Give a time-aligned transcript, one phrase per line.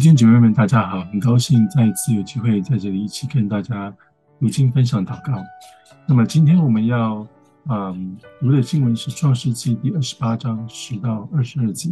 [0.00, 1.04] 弟兄姐妹们，大家好！
[1.12, 3.94] 很高兴再一次有机会在这里一起跟大家
[4.38, 5.44] 读经、分享、祷告。
[6.08, 7.26] 那么今天我们要
[7.68, 11.90] 嗯读的经文是《创世记》第二十八章十到二十二节。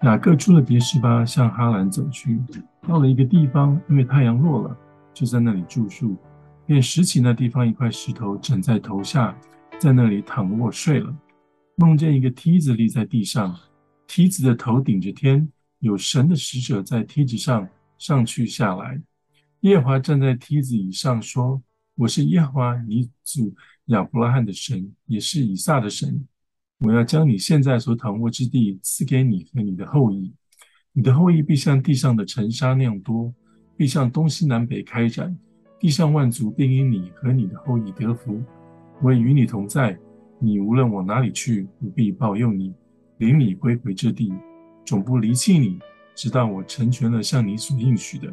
[0.00, 2.40] 雅各出了别是巴，向哈兰走去，
[2.88, 4.74] 到了一个地方，因为太阳落了，
[5.12, 6.16] 就在那里住宿，
[6.64, 9.36] 便拾起那地方一块石头，枕在头下，
[9.78, 11.14] 在那里躺卧睡了。
[11.76, 13.54] 梦见一个梯子立在地上，
[14.06, 15.46] 梯子的头顶着天。
[15.82, 17.68] 有神的使者在梯子上
[17.98, 19.02] 上去下来，
[19.62, 21.60] 耶华站在梯子以上说
[21.98, 23.52] ：“我是耶华你祖
[23.86, 26.24] 亚伯拉罕的神，也是以撒的神。
[26.78, 30.32] 我要将你现在所躺卧之地赐给你和你的后裔，
[30.92, 33.34] 你的后裔必像地上的尘沙那样多，
[33.76, 35.36] 必向东西南北开展，
[35.80, 38.40] 地上万族便因你和你的后裔得福。
[39.02, 39.98] 我已与你同在，
[40.38, 42.72] 你无论往哪里去，我必保佑你，
[43.18, 44.32] 领你归回这地。”
[44.84, 45.78] 总不离弃你，
[46.14, 48.32] 直到我成全了向你所应许的。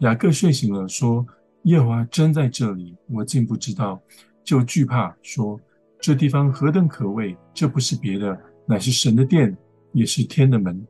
[0.00, 1.24] 雅各睡醒了，说
[1.64, 4.00] ：“耶和华真在这里，我竟不知道，
[4.42, 5.58] 就惧怕，说：
[6.00, 7.36] 这地方何等可畏！
[7.54, 9.56] 这不是别的，乃是神的殿，
[9.92, 10.84] 也是天的门。”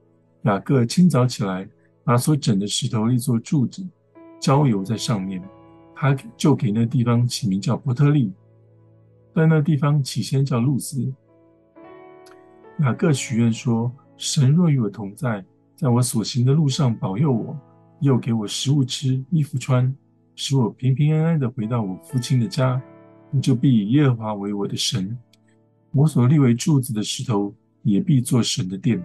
[0.45, 1.69] 雅各清早起来，
[2.05, 3.87] 把所整的石头立作柱子，
[4.41, 5.43] 浇油在上面，
[5.95, 8.33] 他就给那地方起名叫伯特利。
[9.35, 11.13] 但那地方起先叫路斯。
[12.81, 13.93] 雅各许愿说。
[14.23, 17.59] 神若与我同在，在我所行的路上保佑我，
[17.99, 19.93] 又给我食物吃、衣服穿，
[20.37, 22.81] 使我平平安安地回到我父亲的家，
[23.33, 25.19] 我就必以耶和华为我的神。
[25.91, 29.05] 我所立为柱子的石头，也必作神的殿。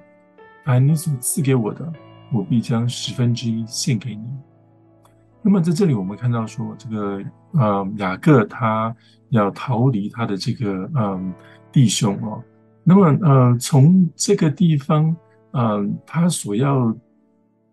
[0.63, 1.91] 凡你所赐给我的，
[2.31, 4.23] 我必将十分之一献给你。
[5.41, 7.23] 那么在这里，我们看到说，这个
[7.53, 8.95] 呃雅各他
[9.29, 11.33] 要逃离他的这个嗯、
[11.71, 12.44] 弟兄哦。
[12.90, 15.14] 那么，呃，从这个地方，
[15.52, 16.96] 呃，他所要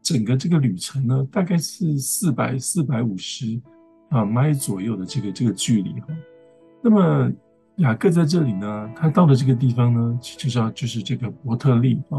[0.02, 3.60] 整个这个旅程呢，大概是四百四百五十
[4.08, 6.08] 啊迈左右的这个这个距离哈。
[6.82, 7.32] 那么
[7.76, 12.18] 雅各在这里呢，他到的这个地方呢，就叫就是这个伯特利啊，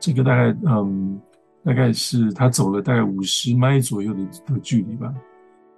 [0.00, 1.20] 这个大概嗯，
[1.62, 5.14] 大概是他走了大概五十迈左右的的距离吧。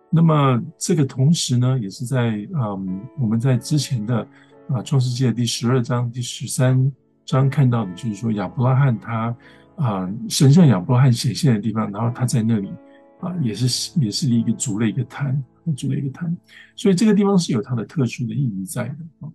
[0.08, 4.26] 那么这个同时呢，也是在嗯，我们在之前的。
[4.68, 6.90] 啊，《创世记》的第十二章、第十三
[7.24, 9.36] 章看到的，就是说亚伯拉罕他
[9.76, 12.72] 啊，神向亚伯拉罕显现的地方，然后他在那里
[13.20, 15.40] 啊，也是也是一个筑了一个坛，
[15.76, 16.36] 筑了一个坛，
[16.74, 19.30] 所以这个地方是有它的特殊的意义在的啊。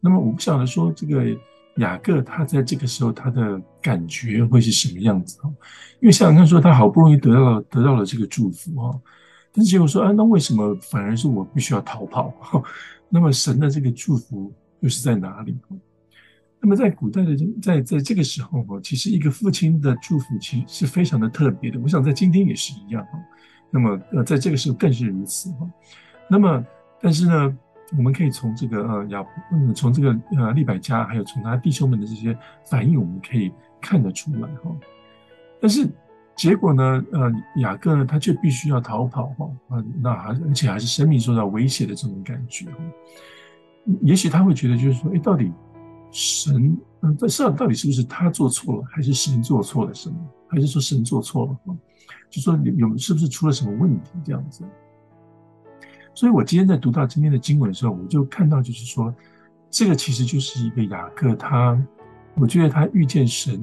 [0.00, 1.24] 那么我不晓得说这个
[1.76, 5.48] 雅各他在这个时候他的感觉会是什么样子啊？
[6.00, 8.94] 因为想想看，说他好不容易得到了得到了这个祝福啊，
[9.50, 12.34] 但是结果说啊，那为什么反而是我必须要逃跑？
[13.08, 14.52] 那么神的这个祝福。
[14.80, 15.56] 又是在哪里？
[16.60, 21.78] 那么在古代的在在这个时候哈，其实一个父亲的祝福其实是非常的特别的。
[21.78, 23.18] 我想在今天也是一样哈。
[23.70, 25.70] 那么呃，在这个时候更是如此哈。
[26.26, 26.64] 那么
[27.02, 27.58] 但是呢，
[27.98, 34.74] 我们可以从这个呃雅嗯从这个呃利百加，还有从他弟兄们的这些反应，我们可以看得出来哈。
[35.60, 35.86] 但是
[36.34, 42.78] 结果呢，呃雅各呢，他却必须要逃跑哈，那还而且还是生命受到威胁的这种感觉哈。
[44.02, 45.52] 也许他会觉得，就是说，哎，到底
[46.10, 50.16] 神，嗯，在世上到底是不是他做错了，还是神做错了什么，
[50.48, 51.76] 还是说神做错了？
[52.30, 54.64] 就说有是不是出了什么问题这样子？
[56.14, 59.14] 所以我今天在读到今天的经文的时候，我就看到，就是说，
[59.70, 61.80] 这个其实就是一个雅各他，
[62.36, 63.60] 我觉得他遇见神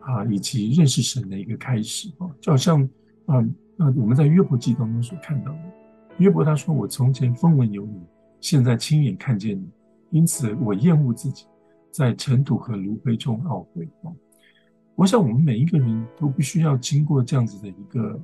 [0.00, 2.82] 啊，以及认识神的一个开始啊，就好像
[3.26, 3.38] 啊
[3.78, 5.58] 啊，我们在约伯记当中所看到的，
[6.18, 8.00] 约伯他说：“我从前风闻有你。”
[8.44, 9.66] 现在亲眼看见你，
[10.10, 11.46] 因此我厌恶自己，
[11.90, 13.88] 在尘土和炉灰中懊悔。
[14.96, 18.20] 我想我们每一个人都必须要经过这样子的一个，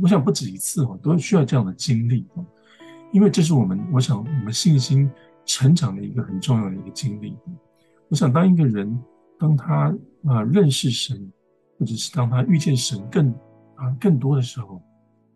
[0.00, 2.26] 我想不止一次哈，都需要这样的经历，
[3.12, 5.10] 因为这是我们，我想我们信心
[5.44, 7.36] 成长的一个很重要的一个经历。
[8.08, 8.98] 我想当一个人
[9.38, 11.30] 当他啊认识神，
[11.78, 13.30] 或者是当他遇见神更
[13.74, 14.80] 啊更多的时候，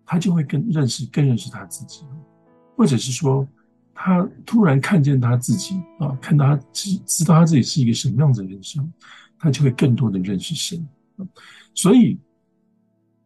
[0.06, 2.06] 他就会更认识更认识他自己，
[2.74, 3.46] 或者是说。
[4.04, 8.92] 他突然看见他自己啊，看到他知知道他自己是一个什么样子的人生，
[9.38, 10.84] 他就会更多的认识神。
[11.72, 12.18] 所以，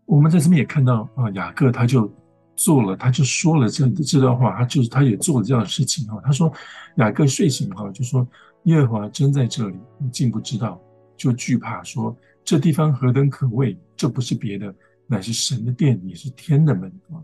[0.04, 2.12] 我们在这边也看到啊，雅各他就
[2.56, 6.18] 做了，他就说了这这段话，他就是他也做了这样的事情啊。
[6.22, 6.52] 他说
[6.98, 8.28] ：“雅各睡醒哈，就说
[8.64, 10.78] 耶和华真在这里，你竟不知道，
[11.16, 12.14] 就惧怕说
[12.44, 14.74] 这地方何等可畏，这不是别的，
[15.06, 17.16] 乃是神的殿，也是天的门啊。”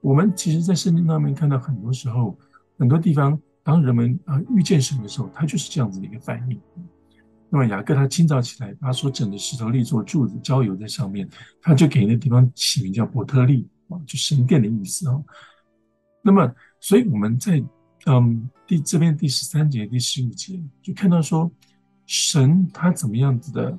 [0.00, 2.34] 我们其实，在圣经上面看到很多时候。
[2.78, 6.60] 很多地方，当人们啊遇见神的时候，他就是这样子的一个反应。
[7.48, 11.28] 那么雅各他清早起来，把所整的石头立做柱子，浇油在上面，
[11.62, 15.22] 他就给那地方起名叫伯特利啊，就神殿的意思啊。
[16.20, 17.62] 那么，所以我们在
[18.06, 21.48] 嗯第这边第十三节、第十五节就看到说，
[22.06, 23.78] 神他怎么样子的，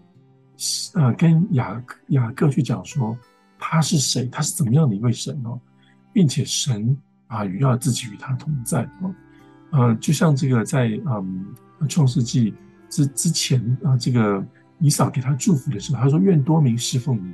[0.93, 3.17] 呃，跟雅雅各去讲说
[3.59, 5.59] 他是谁，他是怎么样的一位神哦，
[6.13, 6.95] 并且神
[7.27, 9.15] 啊，与要自己与他同在啊，
[9.71, 11.45] 呃，就像这个在嗯
[11.87, 12.53] 创世纪。
[12.87, 14.41] 之之前啊，这个
[14.79, 17.33] 以嫂给他祝福的时候，他说：“愿多民侍奉你，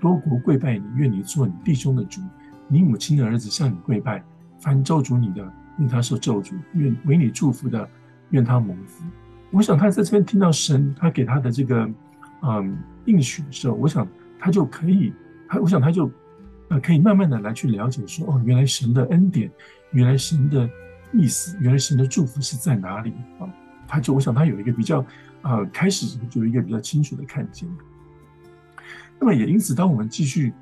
[0.00, 2.22] 多国跪拜你，愿你做你弟兄的主，
[2.68, 4.22] 你母亲的儿子向你跪拜。
[4.60, 7.86] 凡咒诅你的，愿他受咒诅；愿为你祝福的，
[8.30, 9.04] 愿他蒙福。”
[9.50, 11.90] 我想他在这边听到神他给他的这个
[12.42, 14.06] 嗯应许的时候，我想
[14.38, 15.12] 他就可以，
[15.48, 16.10] 他我想他就
[16.72, 19.50] 呃可以慢慢的来去了解说：“哦，原来神的恩典，
[19.90, 20.66] 原来神的
[21.12, 23.44] 意思，原来神的祝福是在哪里啊？”
[23.86, 25.04] 他就我想他有一个比较，
[25.42, 27.68] 呃，开始就有一个比较清楚的看见。
[29.18, 30.54] 那么也因此，当我们继续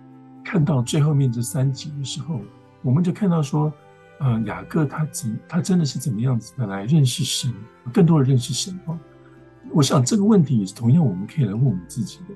[0.45, 2.41] 看到最后面这三节的时候，
[2.83, 3.73] 我们就看到说，
[4.19, 7.55] 呃，雅各他怎他真的是怎么样子的来认识神，
[7.93, 8.99] 更多的认识神啊。
[9.71, 12.35] 我想这个问题也是同样我们可以来问我们自己的。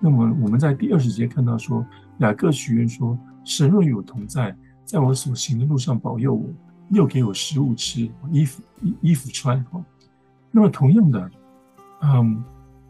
[0.00, 1.84] 那么我们在第二十节看到说，
[2.18, 4.54] 雅各许愿说：“神若与我同在，
[4.84, 6.48] 在我所行的路上保佑我，
[6.90, 8.62] 又给我食物吃，衣服
[9.00, 9.64] 衣服穿。”
[10.50, 11.30] 那么同样的，
[12.02, 12.42] 嗯，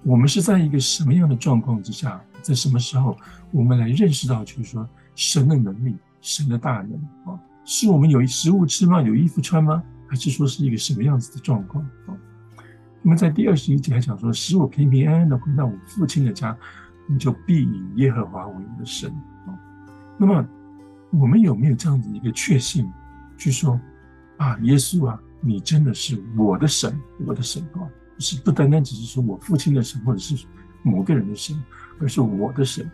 [0.02, 3.16] 我们是在一个什么样的状况之下，在什么时候，
[3.50, 6.92] 我们来认识到，就是说神的能力、神的大能
[7.24, 9.02] 啊，是我们有食物吃吗？
[9.02, 9.82] 有衣服穿吗？
[10.06, 12.16] 还是说是一个什么样子的状况啊？
[13.02, 16.56] 那么在第二十一节还讲说，使我平平安安的回到我父亲的家，
[17.08, 19.10] 你就必以耶和华为你的神
[19.46, 19.58] 啊。
[20.16, 20.46] 那么
[21.10, 22.88] 我们有没有这样子一个确信，
[23.36, 23.80] 去说
[24.36, 25.20] 啊，耶稣啊？
[25.40, 27.86] 你真的是我的神，我的神啊！
[28.16, 30.44] 不是不单单只是说我父亲的神，或者是
[30.82, 31.56] 某个人的神，
[32.00, 32.90] 而是我的神。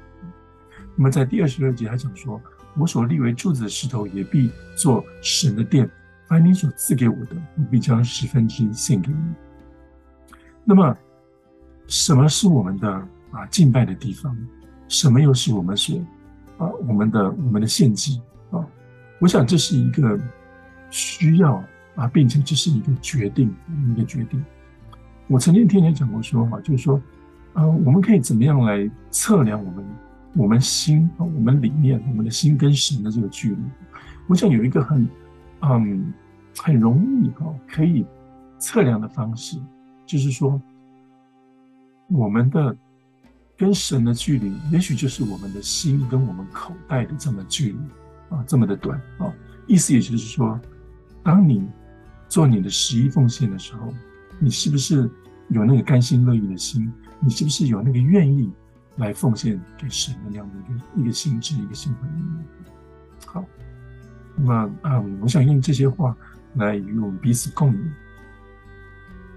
[0.95, 2.39] 那么在第二十二节还讲说
[2.77, 5.91] ：“我所立为柱子的石头，也必做神的殿。
[6.29, 9.35] 凡你所赐给我的，我必将十分之一献给你。”
[10.65, 10.95] 那么，
[11.87, 14.35] 什么是我们的啊敬拜的地方？
[14.89, 15.99] 什么又是我们所
[16.57, 18.65] 啊我们的我们的献祭啊？
[19.21, 20.19] 我想这是一个
[20.89, 21.63] 需要。
[21.97, 23.55] 啊，并且这是一个决定，
[23.93, 24.45] 一个决定。
[25.29, 27.01] 我曾经听人讲过说法，就是说，
[27.53, 29.85] 呃，我们可以怎么样来测量我们
[30.35, 33.63] 我们心，我们里面我们的心跟神的这个距离？
[34.27, 35.09] 我想有一个很
[35.61, 36.13] 嗯
[36.59, 38.05] 很容易哈可以
[38.59, 39.57] 测量的方式，
[40.05, 40.61] 就是说，
[42.09, 42.77] 我们的
[43.57, 47.79] 跟神的距离，也许就是我们的心跟我们口袋的这么距离
[48.31, 49.33] 啊，这么的短啊。
[49.67, 50.61] 意思也就是说，
[51.23, 51.67] 当你
[52.29, 53.95] 做你的十一奉献的时候，
[54.39, 55.09] 你是不是
[55.49, 56.93] 有那个甘心乐意的心？
[57.21, 58.53] 你是不是有那个愿意
[58.97, 62.09] 来奉献给神的那样的一个一个心智、一个心怀？
[63.27, 63.45] 好，
[64.37, 64.53] 那
[64.83, 66.15] 啊、嗯，我想用这些话
[66.55, 67.79] 来与我们彼此共勉。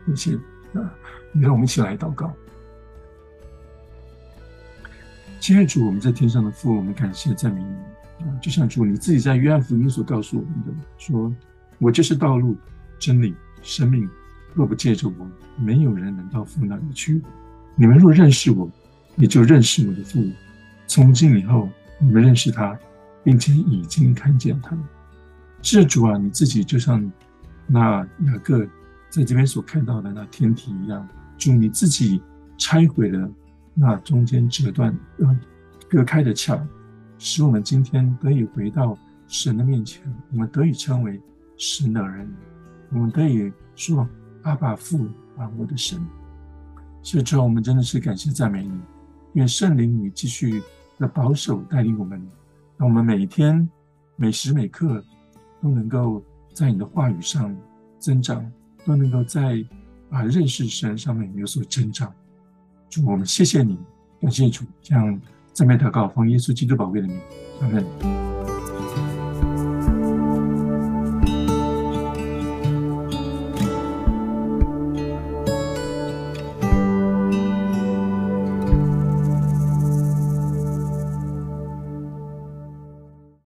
[0.07, 0.35] 一起
[0.73, 0.81] 啊，
[1.31, 2.33] 你让我们一起来祷告。
[5.39, 8.35] 亲爱主，我们在天上的父，我们感谢赞美你啊！
[8.41, 11.33] 就像主你自己在约翰福音所告诉我们的，说
[11.79, 12.55] 我就是道路。
[12.99, 14.09] 真理、生命，
[14.55, 17.21] 若不借着我，没有人能到父那里去。
[17.75, 18.67] 你们若认识我，
[19.17, 20.27] 也就认识我的父。
[20.87, 22.75] 从今以后，你们认识他，
[23.23, 24.75] 并且已经看见他。
[25.61, 27.11] 是主啊，你自己就像
[27.67, 28.65] 那雅各
[29.11, 32.19] 在这边所看到的那天体一样，主你自己
[32.57, 33.29] 拆毁了
[33.79, 35.39] 那中间折断、呃
[35.87, 36.67] 隔开的墙，
[37.19, 41.21] 使我们今天得以回到神的面前，我们得以称为
[41.57, 42.33] 神的儿女。
[42.89, 44.05] 我们可以说
[44.43, 45.07] ：“阿爸父
[45.37, 46.03] 啊，我的神。”
[47.03, 48.81] 所以之后，我们真的是感谢赞美你，
[49.33, 50.61] 愿圣灵你继续
[50.97, 52.19] 的保守带领我们，
[52.77, 53.69] 让我们每一天、
[54.15, 55.03] 每时每刻
[55.61, 56.21] 都能够
[56.53, 57.55] 在你的话语上
[57.99, 58.51] 增长，
[58.85, 59.63] 都能够在
[60.09, 62.11] 啊认识神上面有所增长。
[62.89, 63.77] 主，我们谢谢你，
[64.21, 65.21] 感谢主，这样
[65.53, 67.19] 赞美祷告，奉耶稣基督宝贵的名，
[67.61, 68.36] 阿门。